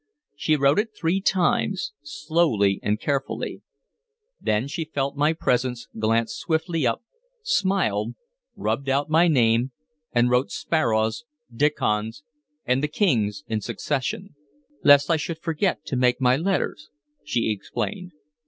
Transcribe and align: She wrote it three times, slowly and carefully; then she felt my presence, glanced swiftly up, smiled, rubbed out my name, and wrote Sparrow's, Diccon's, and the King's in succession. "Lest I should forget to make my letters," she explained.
She 0.35 0.55
wrote 0.55 0.79
it 0.79 0.95
three 0.97 1.21
times, 1.21 1.93
slowly 2.01 2.79
and 2.81 2.99
carefully; 2.99 3.61
then 4.41 4.67
she 4.67 4.83
felt 4.83 5.15
my 5.15 5.31
presence, 5.33 5.87
glanced 5.95 6.39
swiftly 6.39 6.87
up, 6.87 7.03
smiled, 7.43 8.15
rubbed 8.55 8.89
out 8.89 9.11
my 9.11 9.27
name, 9.27 9.69
and 10.11 10.31
wrote 10.31 10.49
Sparrow's, 10.49 11.23
Diccon's, 11.55 12.23
and 12.65 12.81
the 12.81 12.87
King's 12.87 13.43
in 13.45 13.61
succession. 13.61 14.33
"Lest 14.83 15.11
I 15.11 15.17
should 15.17 15.37
forget 15.37 15.85
to 15.85 15.95
make 15.95 16.19
my 16.19 16.35
letters," 16.35 16.89
she 17.23 17.51
explained. 17.51 18.11